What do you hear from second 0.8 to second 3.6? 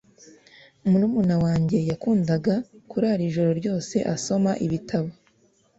Murumuna wanjye yakundaga kurara ijoro